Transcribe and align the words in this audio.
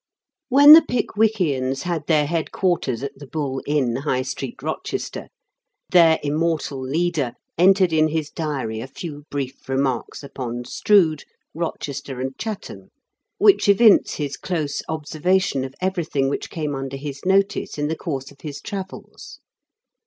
When 0.49 0.73
the 0.73 0.81
Pickwickians 0.81 1.83
had 1.83 2.07
their 2.07 2.25
head 2.25 2.51
quarters 2.51 3.03
at 3.03 3.19
The 3.19 3.27
Bull 3.27 3.61
Inn, 3.67 3.97
High 3.97 4.23
Street, 4.23 4.57
Eochester, 4.57 5.27
their 5.91 6.17
immortal 6.23 6.79
leader 6.81 7.33
entered 7.55 7.93
in 7.93 8.07
his 8.07 8.31
diary 8.31 8.79
a 8.79 8.87
few 8.87 9.27
brief 9.29 9.69
remarks 9.69 10.23
upon 10.23 10.65
Strood, 10.65 11.23
Eochester, 11.55 12.19
and 12.19 12.35
Chatham, 12.39 12.89
which 13.37 13.69
evince 13.69 14.15
his 14.15 14.37
close 14.37 14.81
observation 14.89 15.63
of 15.63 15.75
everything 15.81 16.29
which 16.29 16.49
came 16.49 16.73
under 16.73 16.97
his 16.97 17.23
notice 17.23 17.77
in 17.77 17.87
the 17.87 17.95
course 17.95 18.31
of 18.31 18.41
his 18.41 18.59
travels. 18.59 19.39